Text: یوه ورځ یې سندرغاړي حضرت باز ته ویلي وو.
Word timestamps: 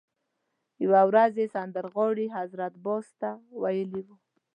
یوه 0.83 1.01
ورځ 1.09 1.33
یې 1.41 1.45
سندرغاړي 1.55 2.27
حضرت 2.37 2.73
باز 2.85 3.05
ته 3.21 3.29
ویلي 3.61 4.01
وو. 4.05 4.15